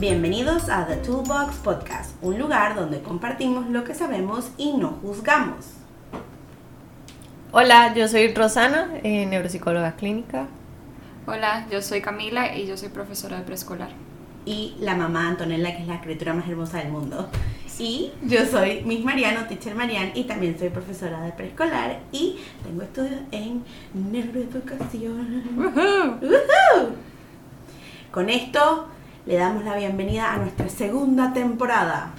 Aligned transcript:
Bienvenidos 0.00 0.68
a 0.70 0.86
The 0.88 0.96
Toolbox 0.96 1.54
Podcast, 1.58 2.16
un 2.20 2.36
lugar 2.36 2.74
donde 2.74 3.00
compartimos 3.00 3.70
lo 3.70 3.84
que 3.84 3.94
sabemos 3.94 4.50
y 4.56 4.72
no 4.72 4.98
juzgamos. 5.00 5.66
Hola, 7.52 7.94
yo 7.94 8.08
soy 8.08 8.34
Rosana, 8.34 8.90
eh, 9.04 9.24
neuropsicóloga 9.24 9.94
clínica. 9.94 10.48
Hola, 11.26 11.68
yo 11.70 11.80
soy 11.80 12.00
Camila 12.00 12.56
y 12.56 12.66
yo 12.66 12.76
soy 12.76 12.88
profesora 12.88 13.38
de 13.38 13.44
preescolar. 13.44 13.90
Y 14.44 14.74
la 14.80 14.96
mamá 14.96 15.28
Antonella, 15.28 15.76
que 15.76 15.82
es 15.82 15.88
la 15.88 16.00
criatura 16.00 16.34
más 16.34 16.48
hermosa 16.48 16.78
del 16.78 16.88
mundo. 16.88 17.28
Y 17.78 18.10
yo 18.22 18.44
soy 18.46 18.82
Miss 18.84 19.04
Mariano, 19.04 19.46
teacher 19.46 19.76
Marian, 19.76 20.10
y 20.14 20.24
también 20.24 20.58
soy 20.58 20.70
profesora 20.70 21.22
de 21.22 21.30
preescolar 21.32 22.00
y 22.10 22.40
tengo 22.64 22.82
estudios 22.82 23.20
en 23.30 23.64
neuroeducación. 23.94 25.44
Woohoo. 25.56 26.94
Con 28.10 28.30
esto 28.30 28.88
le 29.26 29.36
damos 29.36 29.64
la 29.64 29.76
bienvenida 29.76 30.32
a 30.32 30.36
nuestra 30.36 30.68
segunda 30.68 31.32
temporada. 31.32 32.12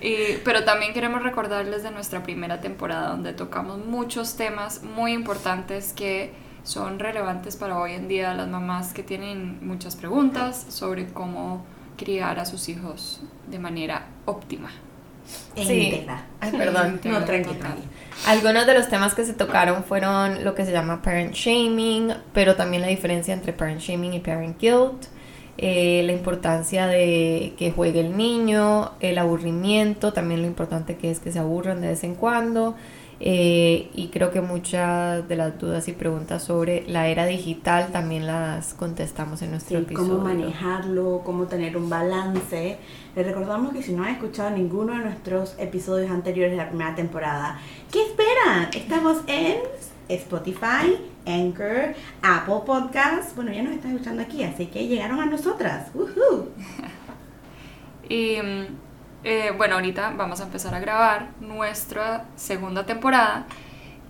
Y, 0.00 0.36
pero 0.44 0.64
también 0.64 0.94
queremos 0.94 1.24
recordarles 1.24 1.82
de 1.82 1.90
nuestra 1.90 2.22
primera 2.22 2.60
temporada 2.60 3.08
donde 3.08 3.32
tocamos 3.32 3.84
muchos 3.84 4.36
temas 4.36 4.84
muy 4.84 5.12
importantes 5.12 5.92
que 5.92 6.32
son 6.62 7.00
relevantes 7.00 7.56
para 7.56 7.78
hoy 7.78 7.92
en 7.94 8.06
día 8.06 8.32
las 8.32 8.46
mamás 8.46 8.92
que 8.92 9.02
tienen 9.02 9.58
muchas 9.66 9.96
preguntas 9.96 10.66
sobre 10.68 11.08
cómo 11.08 11.64
criar 11.96 12.38
a 12.38 12.46
sus 12.46 12.68
hijos 12.68 13.20
de 13.48 13.58
manera 13.58 14.06
óptima. 14.24 14.70
E 15.56 15.64
Sí. 15.64 15.72
íntegra. 15.88 16.26
Ay, 16.40 16.52
perdón. 16.52 17.00
No, 17.04 17.24
tranqui, 17.24 17.44
Total. 17.48 17.58
tranqui. 17.58 17.82
Algunos 18.26 18.66
de 18.66 18.74
los 18.74 18.88
temas 18.88 19.14
que 19.14 19.24
se 19.24 19.32
tocaron 19.32 19.84
fueron 19.84 20.44
lo 20.44 20.54
que 20.54 20.64
se 20.64 20.72
llama 20.72 21.02
parent 21.02 21.32
shaming, 21.34 22.14
pero 22.32 22.56
también 22.56 22.82
la 22.82 22.88
diferencia 22.88 23.32
entre 23.34 23.52
parent 23.52 23.80
shaming 23.80 24.14
y 24.14 24.20
parent 24.20 24.58
guilt, 24.60 25.06
eh, 25.56 26.02
la 26.04 26.12
importancia 26.12 26.86
de 26.86 27.54
que 27.58 27.72
juegue 27.72 28.00
el 28.00 28.16
niño, 28.16 28.92
el 29.00 29.18
aburrimiento, 29.18 30.12
también 30.12 30.40
lo 30.42 30.46
importante 30.46 30.96
que 30.96 31.10
es 31.10 31.18
que 31.20 31.32
se 31.32 31.38
aburran 31.38 31.80
de 31.80 31.88
vez 31.88 32.04
en 32.04 32.14
cuando, 32.14 32.76
eh, 33.20 33.90
y 33.94 34.08
creo 34.08 34.30
que 34.30 34.40
muchas 34.40 35.26
de 35.28 35.34
las 35.36 35.58
dudas 35.58 35.88
y 35.88 35.92
preguntas 35.92 36.44
sobre 36.44 36.84
la 36.88 37.08
era 37.08 37.26
digital 37.26 37.88
también 37.90 38.26
las 38.26 38.74
contestamos 38.74 39.42
en 39.42 39.50
nuestro 39.50 39.78
Sí, 39.78 39.84
episodio. 39.84 40.08
cómo 40.12 40.24
manejarlo, 40.24 41.22
cómo 41.24 41.46
tener 41.46 41.76
un 41.76 41.90
balance. 41.90 42.78
Les 43.16 43.26
recordamos 43.26 43.72
que 43.72 43.82
si 43.82 43.92
no 43.92 44.04
han 44.04 44.10
escuchado 44.14 44.50
ninguno 44.50 44.92
de 44.94 45.00
nuestros 45.00 45.56
episodios 45.58 46.10
anteriores 46.10 46.52
de 46.52 46.58
la 46.58 46.68
primera 46.68 46.94
temporada, 46.94 47.58
¿qué 47.90 48.02
esperan? 48.02 48.68
Estamos 48.72 49.18
en 49.26 49.56
Spotify, 50.08 50.96
Anchor, 51.26 51.94
Apple 52.22 52.60
Podcasts. 52.64 53.34
Bueno, 53.34 53.52
ya 53.52 53.62
nos 53.62 53.74
están 53.74 53.90
escuchando 53.92 54.22
aquí, 54.22 54.42
así 54.44 54.66
que 54.66 54.86
llegaron 54.86 55.18
a 55.20 55.26
nosotras. 55.26 55.88
Mm, 55.94 56.02
eh, 59.24 59.52
bueno, 59.56 59.74
ahorita 59.76 60.14
vamos 60.16 60.40
a 60.40 60.44
empezar 60.44 60.74
a 60.74 60.80
grabar 60.80 61.30
nuestra 61.40 62.24
segunda 62.36 62.86
temporada 62.86 63.46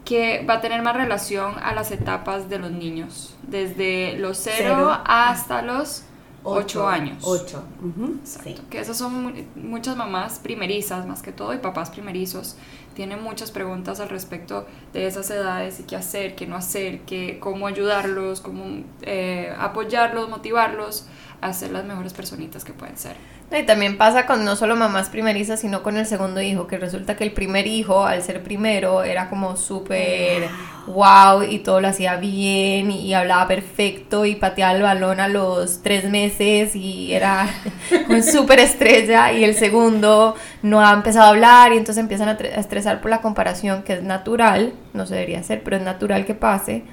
que 0.05 0.45
va 0.48 0.55
a 0.55 0.61
tener 0.61 0.83
más 0.83 0.97
relación 0.97 1.55
a 1.62 1.75
las 1.75 1.91
etapas 1.91 2.48
de 2.48 2.59
los 2.59 2.70
niños, 2.70 3.34
desde 3.42 4.17
los 4.19 4.39
0 4.39 4.56
Cero. 4.59 4.98
hasta 5.05 5.61
los 5.62 6.05
8 6.45 6.89
años. 6.89 7.19
Ocho. 7.27 7.65
ujú, 7.83 8.15
Exacto, 8.23 8.50
sí. 8.62 8.67
que 8.70 8.81
esas 8.81 8.97
son 8.97 9.23
mu- 9.23 9.33
muchas 9.56 9.97
mamás 9.97 10.39
primerizas 10.39 11.05
más 11.06 11.21
que 11.21 11.32
todo 11.32 11.53
y 11.53 11.59
papás 11.59 11.91
primerizos 11.91 12.56
tienen 12.98 13.22
muchas 13.22 13.53
preguntas 13.53 14.00
al 14.00 14.09
respecto 14.09 14.66
de 14.92 15.06
esas 15.06 15.31
edades 15.31 15.78
y 15.78 15.84
qué 15.84 15.94
hacer, 15.94 16.34
qué 16.34 16.48
no 16.48 16.56
hacer, 16.56 17.03
qué, 17.03 17.38
cómo 17.38 17.69
ayudarlos, 17.69 18.41
cómo 18.41 18.82
eh, 19.03 19.54
apoyarlos, 19.56 20.28
motivarlos 20.28 21.06
a 21.41 21.53
ser 21.53 21.70
las 21.70 21.84
mejores 21.84 22.12
personitas 22.12 22.64
que 22.64 22.72
pueden 22.72 22.97
ser. 22.97 23.14
No, 23.53 23.58
Y 23.58 23.64
también 23.64 23.97
pasa 23.97 24.26
con 24.26 24.44
no 24.44 24.56
solo 24.56 24.75
mamás 24.75 25.10
primerizas, 25.10 25.60
sino 25.60 25.84
con 25.84 25.97
el 25.97 26.06
segundo 26.06 26.42
hijo, 26.42 26.66
que 26.66 26.76
resulta 26.76 27.16
que 27.16 27.25
el 27.25 27.32
primer 27.32 27.69
hijo, 27.69 28.04
al 28.04 28.22
ser 28.22 28.42
primero, 28.42 29.04
era 29.04 29.31
como 29.31 29.56
súper 29.56 30.48
wow 30.88 31.42
y 31.42 31.58
todo 31.58 31.81
lo 31.81 31.88
hacía 31.88 32.16
bien 32.16 32.91
y, 32.91 33.14
hablaba 33.14 33.47
perfecto 33.47 34.25
y 34.25 34.37
pateaba 34.37 34.75
el 34.75 34.82
balón 34.82 35.20
a 35.20 35.28
los 35.28 35.82
tres 35.82 36.08
meses 36.08 36.75
y 36.75 37.12
era 37.12 37.48
un 38.08 38.22
súper 38.22 38.60
estrella 38.60 39.32
y 39.32 39.44
el 39.44 39.54
segundo 39.54 40.34
no 40.62 40.81
ha 40.81 40.92
empezado 40.92 41.26
a 41.26 41.28
hablar 41.31 41.72
y 41.72 41.76
entonces 41.76 42.03
empiezan 42.03 42.28
a, 42.28 42.32
a 42.32 42.60
estresar 42.60 42.88
por 43.00 43.10
la 43.10 43.21
comparación, 43.21 43.82
que 43.82 43.94
es 43.94 44.03
natural, 44.03 44.72
no 44.94 45.06
se 45.06 45.15
debería 45.15 45.41
hacer, 45.41 45.62
pero 45.62 45.76
es 45.76 45.82
natural 45.82 46.26
que 46.26 46.34
pase. 46.34 46.84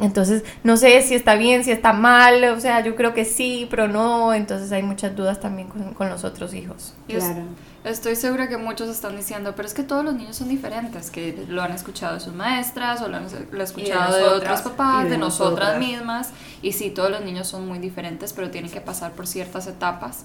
Entonces, 0.00 0.42
no 0.64 0.76
sé 0.76 1.00
si 1.02 1.14
está 1.14 1.36
bien, 1.36 1.62
si 1.62 1.70
está 1.70 1.92
mal, 1.92 2.42
o 2.44 2.60
sea, 2.60 2.80
yo 2.80 2.96
creo 2.96 3.14
que 3.14 3.24
sí, 3.24 3.68
pero 3.70 3.86
no, 3.86 4.34
entonces 4.34 4.72
hay 4.72 4.82
muchas 4.82 5.14
dudas 5.14 5.40
también 5.40 5.68
con, 5.68 5.94
con 5.94 6.08
los 6.08 6.24
otros 6.24 6.52
hijos. 6.54 6.94
Claro. 7.06 7.44
Estoy 7.84 8.16
segura 8.16 8.48
que 8.48 8.56
muchos 8.56 8.88
están 8.88 9.14
diciendo, 9.14 9.52
pero 9.54 9.68
es 9.68 9.74
que 9.74 9.82
todos 9.82 10.04
los 10.04 10.14
niños 10.14 10.36
son 10.36 10.48
diferentes, 10.48 11.10
que 11.10 11.44
lo 11.48 11.62
han 11.62 11.72
escuchado 11.72 12.14
de 12.14 12.20
sus 12.20 12.32
maestras 12.34 13.02
o 13.02 13.08
lo 13.08 13.18
han 13.18 13.26
lo 13.52 13.62
escuchado 13.62 14.16
de, 14.16 14.22
nosotras, 14.22 14.60
otros 14.60 14.72
papás, 14.72 15.04
de, 15.04 15.10
de 15.10 15.18
nosotras 15.18 15.68
nosotras. 15.74 15.78
mismas. 15.78 16.30
Y 16.62 16.72
sí, 16.72 16.88
todos 16.90 17.10
los 17.10 17.20
niños 17.20 17.46
son 17.46 17.68
muy 17.68 17.78
diferentes, 17.78 18.32
pero 18.32 18.50
tienen 18.50 18.70
que 18.70 18.80
pasar 18.80 19.12
por 19.12 19.26
ciertas 19.26 19.66
etapas 19.66 20.24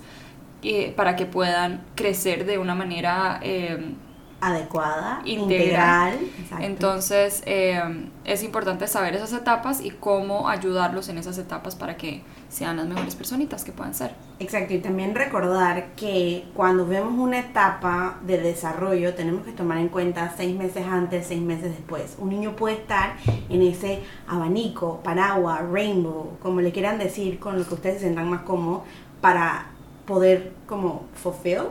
eh, 0.61 0.93
para 0.95 1.15
que 1.15 1.25
puedan 1.25 1.83
crecer 1.95 2.45
de 2.45 2.57
una 2.57 2.75
manera 2.75 3.39
eh, 3.43 3.93
Adecuada, 4.41 5.21
Integral. 5.25 6.17
Entonces, 6.59 7.43
eh, 7.45 7.81
es 8.25 8.43
importante 8.43 8.87
saber 8.87 9.15
esas 9.15 9.33
etapas 9.33 9.81
y 9.81 9.91
cómo 9.91 10.47
ayudarlos 10.47 11.09
en 11.09 11.17
esas 11.17 11.37
etapas 11.37 11.75
para 11.75 11.97
que 11.97 12.21
sean 12.47 12.77
las 12.77 12.87
mejores 12.87 13.15
personitas 13.15 13.63
que 13.63 13.71
puedan 13.71 13.93
ser. 13.93 14.15
Exacto, 14.39 14.73
y 14.73 14.79
también 14.79 15.13
recordar 15.13 15.93
que 15.95 16.45
cuando 16.55 16.85
vemos 16.85 17.13
una 17.19 17.39
etapa 17.39 18.19
de 18.25 18.37
desarrollo 18.39 19.13
tenemos 19.13 19.45
que 19.45 19.51
tomar 19.51 19.77
en 19.77 19.89
cuenta 19.89 20.33
seis 20.35 20.55
meses 20.55 20.85
antes, 20.87 21.27
seis 21.27 21.41
meses 21.41 21.71
después. 21.75 22.15
Un 22.17 22.29
niño 22.29 22.55
puede 22.55 22.75
estar 22.75 23.17
en 23.49 23.61
ese 23.61 24.01
abanico, 24.27 25.01
paraguas, 25.03 25.61
rainbow, 25.69 26.37
como 26.41 26.61
le 26.61 26.71
quieran 26.71 26.97
decir, 26.97 27.39
con 27.39 27.59
lo 27.59 27.67
que 27.67 27.73
ustedes 27.73 27.95
se 27.95 28.01
sientan 28.03 28.29
más 28.29 28.41
cómodos, 28.43 28.83
para 29.19 29.67
poder 30.05 30.53
como 30.65 31.03
fulfill, 31.13 31.67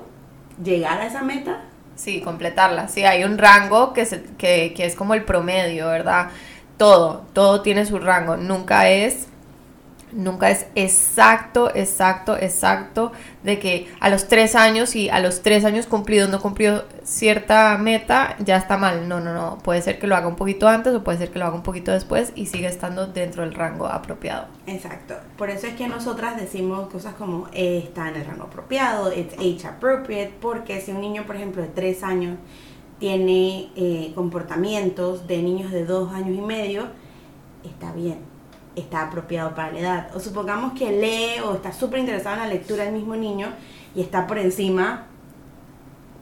llegar 0.62 1.00
a 1.00 1.06
esa 1.06 1.22
meta. 1.22 1.62
Sí, 1.98 2.20
completarla. 2.20 2.88
Sí, 2.88 3.04
hay 3.04 3.24
un 3.24 3.38
rango 3.38 3.92
que, 3.92 4.06
se- 4.06 4.22
que, 4.38 4.72
que 4.74 4.86
es 4.86 4.94
como 4.94 5.14
el 5.14 5.24
promedio, 5.24 5.88
¿verdad? 5.88 6.28
Todo, 6.76 7.24
todo 7.32 7.60
tiene 7.62 7.84
su 7.86 7.98
rango. 7.98 8.36
Nunca 8.36 8.88
es, 8.88 9.26
nunca 10.12 10.50
es 10.50 10.66
exacto, 10.74 11.74
exacto, 11.74 12.36
exacto 12.36 13.12
de 13.42 13.58
que 13.58 13.88
a 14.00 14.10
los 14.10 14.28
tres 14.28 14.54
años 14.54 14.96
y 14.96 15.08
a 15.08 15.20
los 15.20 15.42
tres 15.42 15.64
años 15.64 15.86
cumplidos 15.86 16.28
no 16.28 16.40
cumplió 16.40 16.84
cierta 17.02 17.76
meta, 17.78 18.36
ya 18.44 18.56
está 18.56 18.76
mal. 18.76 19.08
No, 19.08 19.20
no, 19.20 19.32
no. 19.32 19.58
Puede 19.58 19.82
ser 19.82 19.98
que 19.98 20.06
lo 20.06 20.16
haga 20.16 20.28
un 20.28 20.36
poquito 20.36 20.68
antes 20.68 20.94
o 20.94 21.02
puede 21.04 21.18
ser 21.18 21.30
que 21.30 21.38
lo 21.38 21.46
haga 21.46 21.54
un 21.54 21.62
poquito 21.62 21.92
después 21.92 22.32
y 22.34 22.46
sigue 22.46 22.66
estando 22.66 23.06
dentro 23.06 23.42
del 23.42 23.54
rango 23.54 23.86
apropiado. 23.86 24.46
Exacto. 24.66 25.14
Por 25.36 25.50
eso 25.50 25.66
es 25.66 25.74
que 25.74 25.88
nosotras 25.88 26.36
decimos 26.36 26.88
cosas 26.88 27.14
como 27.14 27.48
eh, 27.52 27.82
está 27.84 28.08
en 28.08 28.16
el 28.16 28.24
rango 28.24 28.44
apropiado, 28.44 29.12
it's 29.12 29.34
age 29.34 29.66
appropriate, 29.66 30.34
porque 30.40 30.80
si 30.80 30.90
un 30.90 31.00
niño, 31.00 31.24
por 31.26 31.36
ejemplo, 31.36 31.62
de 31.62 31.68
3 31.68 32.02
años 32.02 32.38
tiene 32.98 33.70
eh, 33.76 34.12
comportamientos 34.14 35.26
de 35.26 35.42
niños 35.42 35.70
de 35.70 35.84
2 35.84 36.12
años 36.12 36.36
y 36.36 36.40
medio, 36.40 36.88
está 37.64 37.92
bien, 37.92 38.18
está 38.78 39.02
apropiado 39.02 39.54
para 39.54 39.72
la 39.72 39.78
edad. 39.78 40.16
O 40.16 40.20
supongamos 40.20 40.72
que 40.78 40.90
lee 40.90 41.40
o 41.44 41.54
está 41.54 41.72
súper 41.72 42.00
interesado 42.00 42.36
en 42.36 42.42
la 42.42 42.48
lectura 42.48 42.84
el 42.84 42.92
mismo 42.92 43.16
niño 43.16 43.48
y 43.94 44.00
está 44.00 44.26
por 44.26 44.38
encima, 44.38 45.06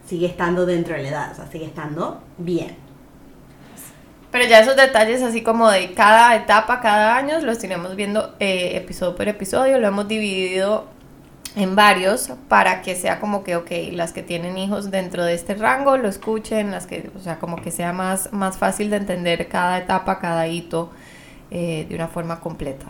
sigue 0.07 0.27
estando 0.27 0.67
dentro 0.67 0.95
de 0.95 1.03
la 1.03 1.09
edad, 1.09 1.33
o 1.33 1.35
sea, 1.35 1.47
sigue 1.47 1.67
estando 1.67 2.21
bien. 2.39 2.77
Pero 4.31 4.45
ya 4.47 4.61
esos 4.61 4.77
detalles 4.77 5.23
así 5.23 5.43
como 5.43 5.71
de 5.71 5.95
cada 5.95 6.35
etapa, 6.37 6.81
cada 6.81 7.17
año, 7.17 7.41
los 7.41 7.59
tenemos 7.59 7.97
viendo 7.97 8.35
eh, 8.39 8.77
episodio 8.77 9.17
por 9.17 9.29
episodio, 9.29 9.79
lo 9.79 9.89
hemos 9.89 10.09
dividido 10.09 10.87
en 11.57 11.75
varios 11.75 12.31
para 12.49 12.83
que 12.83 12.95
sea 12.95 13.19
como 13.19 13.43
que, 13.43 13.57
ok, 13.57 13.71
las 13.93 14.13
que 14.13 14.23
tienen 14.23 14.59
hijos 14.59 14.91
dentro 14.91 15.25
de 15.25 15.33
este 15.33 15.55
rango 15.55 15.97
lo 15.97 16.09
escuchen, 16.09 16.71
las 16.71 16.87
que, 16.87 17.11
o 17.17 17.21
sea, 17.21 17.39
como 17.39 17.57
que 17.63 17.71
sea 17.71 17.95
más, 17.95 18.31
más 18.33 18.59
fácil 18.59 18.91
de 18.91 18.99
entender 18.99 19.49
cada 19.49 19.79
etapa, 19.79 20.19
cada 20.19 20.47
hito 20.49 20.91
eh, 21.51 21.87
de 21.89 21.95
una 21.95 22.09
forma 22.09 22.41
completa. 22.41 22.87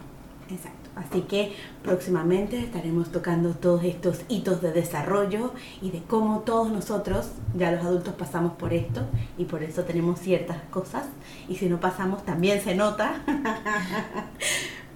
Exacto. 0.51 0.87
Así 0.97 1.23
que 1.23 1.53
próximamente 1.83 2.59
estaremos 2.59 3.13
tocando 3.13 3.51
todos 3.51 3.85
estos 3.85 4.23
hitos 4.29 4.63
de 4.63 4.73
desarrollo 4.73 5.53
y 5.83 5.91
de 5.91 6.01
cómo 6.01 6.41
todos 6.41 6.71
nosotros, 6.71 7.33
ya 7.55 7.71
los 7.71 7.85
adultos, 7.85 8.15
pasamos 8.15 8.55
por 8.55 8.73
esto 8.73 9.03
y 9.37 9.45
por 9.45 9.63
eso 9.63 9.85
tenemos 9.85 10.19
ciertas 10.21 10.57
cosas. 10.71 11.05
Y 11.49 11.57
si 11.57 11.69
no 11.69 11.81
pasamos, 11.81 12.25
también 12.25 12.63
se 12.63 12.75
nota. 12.75 13.23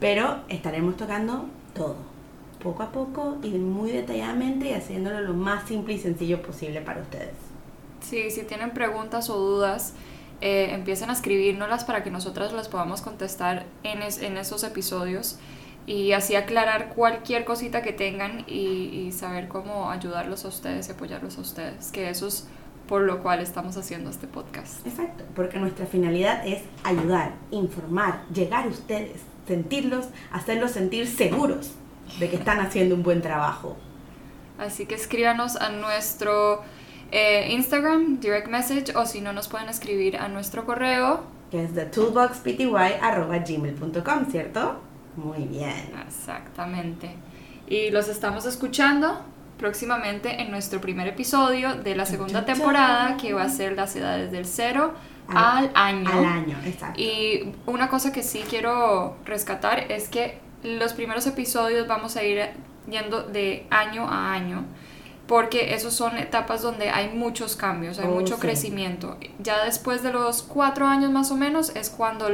Pero 0.01 0.39
estaremos 0.49 0.97
tocando 0.97 1.45
todo, 1.75 1.97
poco 2.63 2.83
a 2.83 2.93
poco 2.93 3.37
y 3.43 3.51
muy 3.51 3.91
detalladamente 3.91 4.71
y 4.71 4.73
haciéndolo 4.73 5.21
lo 5.21 5.35
más 5.35 5.69
simple 5.69 5.93
y 5.93 5.99
sencillo 5.99 6.41
posible 6.41 6.81
para 6.81 7.03
ustedes. 7.03 7.35
Sí, 8.01 8.31
si 8.31 8.45
tienen 8.45 8.71
preguntas 8.71 9.29
o 9.29 9.37
dudas, 9.37 9.93
eh, 10.41 10.69
empiecen 10.73 11.11
a 11.11 11.13
escribirnoslas 11.13 11.85
para 11.85 12.03
que 12.03 12.11
nosotras 12.11 12.53
las 12.53 12.69
podamos 12.69 13.01
contestar 13.03 13.67
en, 13.83 14.03
es- 14.03 14.23
en 14.23 14.37
esos 14.37 14.65
episodios 14.65 15.39
y 15.87 16.13
así 16.13 16.37
aclarar 16.37 16.91
cualquier 16.95 17.45
cosita 17.45 17.83
que 17.83 17.93
tengan 17.93 18.45
y, 18.47 19.07
y 19.09 19.13
saber 19.13 19.49
cómo 19.49 19.91
ayudarlos 19.91 20.45
a 20.45 20.49
ustedes 20.49 20.89
y 20.89 20.93
apoyarlos 20.93 21.39
a 21.39 21.41
ustedes, 21.41 21.91
que 21.93 22.09
eso 22.11 22.27
es 22.29 22.47
por 22.87 23.03
lo 23.03 23.23
cual 23.23 23.41
estamos 23.41 23.77
haciendo 23.77 24.11
este 24.11 24.27
podcast. 24.27 24.87
Exacto, 24.87 25.25
porque 25.35 25.59
nuestra 25.59 25.87
finalidad 25.87 26.47
es 26.47 26.63
ayudar, 26.85 27.35
informar, 27.51 28.23
llegar 28.35 28.65
a 28.65 28.69
ustedes, 28.69 29.21
sentirlos, 29.47 30.07
hacerlos 30.33 30.73
sentir 30.73 31.07
seguros 31.07 31.71
de 32.19 32.29
que 32.29 32.37
están 32.37 32.59
haciendo 32.61 32.95
un 32.97 33.03
buen 33.03 33.23
trabajo. 33.23 33.77
Así 34.59 34.87
que 34.87 34.95
escríbanos 34.97 35.57
a 35.57 35.71
nuestro 35.71 36.63
eh, 37.13 37.49
Instagram, 37.51 38.21
direct 38.21 38.49
message, 38.49 38.93
o 38.97 39.07
si 39.07 39.21
no 39.21 39.33
nos 39.33 39.49
pueden 39.49 39.69
escribir 39.69 40.17
a 40.17 40.29
nuestro 40.29 40.65
correo. 40.67 41.23
Que 41.51 41.65
es 41.65 41.75
the 41.75 41.85
toolboxpty.gmail.com, 41.87 44.27
¿cierto? 44.31 44.81
Muy 45.17 45.45
bien. 45.45 45.91
Exactamente. 46.07 47.11
Y 47.69 47.91
los 47.91 48.09
estamos 48.09 48.47
escuchando 48.47 49.21
próximamente 49.59 50.41
en 50.41 50.51
nuestro 50.51 50.81
primer 50.81 51.07
episodio 51.09 51.75
de 51.75 51.95
la 51.95 52.07
segunda 52.07 52.45
temporada, 52.45 53.17
que 53.17 53.33
va 53.35 53.43
a 53.43 53.49
ser 53.49 53.75
las 53.77 53.95
edades 53.95 54.33
del 54.33 54.47
cero 54.47 54.95
Al- 55.29 55.67
al 55.67 55.71
año. 55.75 56.11
Al 56.11 56.25
año, 56.25 56.57
exacto. 56.65 57.01
Y 57.01 57.53
una 57.67 57.89
cosa 57.89 58.13
que 58.13 58.23
sí 58.23 58.43
quiero 58.49 59.17
rescatar 59.25 59.91
es 59.93 60.09
que 60.09 60.39
los 60.63 60.93
primeros 60.95 61.27
episodios 61.27 61.87
vamos 61.87 62.17
a 62.17 62.25
ir 62.25 62.41
yendo 62.89 63.23
de 63.23 63.67
año 63.71 64.09
a 64.09 64.33
año, 64.33 64.65
porque 65.31 65.75
esos 65.75 65.95
son 65.95 66.19
etapas 66.19 66.61
donde 66.61 66.91
hay 66.91 67.11
muchos 67.11 67.55
cambios, 67.55 68.01
hay 68.01 68.09
Oh, 68.09 68.15
mucho 68.17 68.35
sí. 68.35 68.41
crecimiento. 68.41 69.17
Ya 69.39 69.65
después 69.65 70.03
de 70.03 70.13
los 70.13 70.43
cuatro 70.43 70.89
años 70.89 71.13
más 71.13 71.31
o 71.31 71.37
menos 71.37 71.71
es 71.77 71.89
cuando 71.89 72.27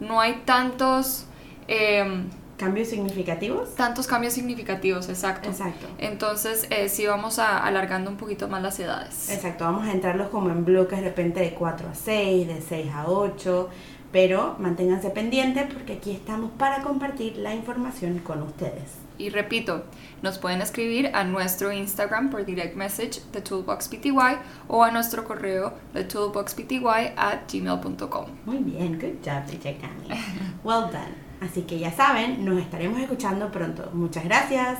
no 0.00 0.22
hay 0.22 0.40
tantos, 0.46 1.26
em, 1.68 2.30
¿Cambios 2.56 2.88
significativos? 2.88 3.74
tantos 3.74 4.06
cambios 4.06 4.32
significativos, 4.32 5.10
exacto. 5.10 5.50
Exacto. 5.50 5.86
Entonces 5.98 6.66
eh, 6.70 6.88
sí 6.88 7.04
vamos 7.06 7.38
a, 7.38 7.58
alargando 7.58 8.08
un 8.10 8.16
poquito 8.16 8.48
más 8.48 8.62
las 8.62 8.80
edades. 8.80 9.28
Exacto, 9.28 9.64
vamos 9.64 9.86
a 9.86 9.92
entrarlos 9.92 10.28
como 10.30 10.48
en 10.48 10.64
bloques 10.64 10.98
de 10.98 11.04
repente 11.04 11.40
de 11.40 11.52
4 11.52 11.90
a 11.90 11.94
6, 11.94 12.48
de 12.48 12.62
6 12.62 12.90
a 12.94 13.06
8, 13.06 13.68
pero 14.12 14.56
manténganse 14.58 15.10
pendientes 15.10 15.72
porque 15.72 15.94
aquí 15.94 16.10
estamos 16.10 16.50
para 16.58 16.82
compartir 16.82 17.36
la 17.36 17.54
información 17.54 18.18
con 18.18 18.42
ustedes. 18.42 19.00
Y 19.18 19.28
repito, 19.28 19.84
nos 20.22 20.38
pueden 20.38 20.62
escribir 20.62 21.10
a 21.12 21.24
nuestro 21.24 21.70
Instagram 21.72 22.30
por 22.30 22.46
direct 22.46 22.74
message, 22.74 23.20
The 23.32 23.42
Toolbox 23.42 23.88
PTY, 23.88 24.38
o 24.66 24.82
a 24.82 24.90
nuestro 24.90 25.24
correo, 25.24 25.74
thetoolboxpty 25.92 26.82
at 27.16 27.40
gmail.com. 27.52 28.26
Muy 28.46 28.58
bien, 28.58 28.98
good 28.98 29.22
job, 29.22 29.44
teacher 29.46 29.76
Cami. 29.78 30.08
Well 30.64 30.90
done. 30.90 31.14
Así 31.40 31.62
que 31.62 31.78
ya 31.78 31.90
saben, 31.90 32.44
nos 32.44 32.58
estaremos 32.60 32.98
escuchando 32.98 33.50
pronto. 33.50 33.90
Muchas 33.92 34.24
gracias. 34.24 34.78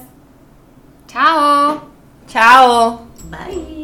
¡Chao! 1.06 1.82
Chao. 2.26 3.06
Bye. 3.30 3.79